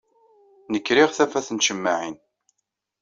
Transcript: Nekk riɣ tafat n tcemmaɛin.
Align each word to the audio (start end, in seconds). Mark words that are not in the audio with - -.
Nekk 0.71 0.87
riɣ 0.95 1.09
tafat 1.13 1.47
n 1.51 1.57
tcemmaɛin. 1.57 2.17